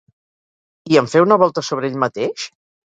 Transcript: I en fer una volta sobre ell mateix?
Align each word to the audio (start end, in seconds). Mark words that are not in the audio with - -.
I 0.95 0.99
en 1.03 1.11
fer 1.13 1.23
una 1.27 1.39
volta 1.45 1.67
sobre 1.71 1.91
ell 1.95 2.05
mateix? 2.09 2.53